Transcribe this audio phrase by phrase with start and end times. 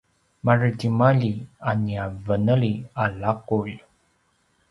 [0.45, 1.33] maretimalji
[1.69, 2.71] a nia veneli
[3.03, 3.71] a laqulj